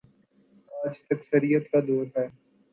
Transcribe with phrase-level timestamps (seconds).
[0.71, 2.27] آج تکثیریت کا دور ہے۔